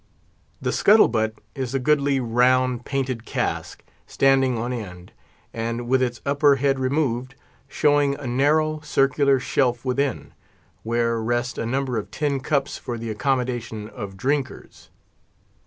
The 0.59 0.71
scuttle 0.71 1.09
butt 1.09 1.35
is 1.53 1.75
a 1.75 1.79
goodly, 1.79 2.19
round, 2.19 2.85
painted 2.85 3.23
cask, 3.23 3.83
standing 4.07 4.57
on 4.57 4.73
end, 4.73 5.11
and 5.53 5.87
with 5.87 6.01
its 6.01 6.21
upper 6.25 6.55
head 6.55 6.79
removed, 6.79 7.35
showing 7.67 8.15
a 8.15 8.25
narrow, 8.25 8.79
circular 8.79 9.39
shelf 9.39 9.85
within, 9.85 10.33
where 10.81 11.21
rest 11.21 11.59
a 11.59 11.67
number 11.67 11.99
of 11.99 12.09
tin 12.09 12.39
cups 12.39 12.79
for 12.79 12.97
the 12.97 13.11
accommodation 13.11 13.89
of 13.89 14.17
drinkers. 14.17 14.89